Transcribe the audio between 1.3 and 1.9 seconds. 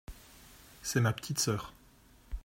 sœur.